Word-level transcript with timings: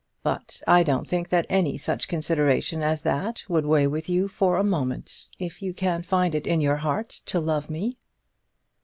But 0.23 0.63
I 0.67 0.81
don't 0.81 1.07
think 1.07 1.29
that 1.29 1.45
any 1.47 1.77
such 1.77 2.07
consideration 2.07 2.81
as 2.81 3.03
that 3.03 3.43
would 3.47 3.67
weigh 3.67 3.85
with 3.85 4.09
you 4.09 4.27
for 4.27 4.57
a 4.57 4.63
moment, 4.63 5.27
if 5.37 5.61
you 5.61 5.75
can 5.75 6.01
find 6.01 6.33
it 6.33 6.47
in 6.47 6.59
your 6.59 6.77
heart 6.77 7.09
to 7.27 7.39
love 7.39 7.69
me." 7.69 7.99